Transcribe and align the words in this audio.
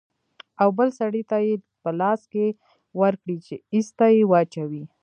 او 0.61 0.69
بل 0.77 0.89
سړي 0.99 1.23
ته 1.29 1.37
يې 1.47 1.55
په 1.83 1.89
لاس 1.99 2.21
کښې 2.31 2.47
ورکړې 3.01 3.37
چې 3.45 3.55
ايسته 3.73 4.05
يې 4.15 4.23
واچوي. 4.31 4.83